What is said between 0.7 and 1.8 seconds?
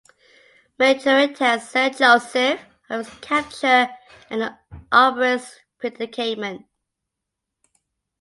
Maturin tells